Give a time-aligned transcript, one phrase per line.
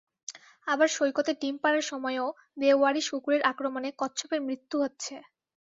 [0.67, 2.27] আবার সৈকতে ডিম পাড়ার সময়ও
[2.57, 5.13] বেওয়ারিশ কুকুরের আক্রমণে কচ্ছপের মৃত্যু হচ্ছে।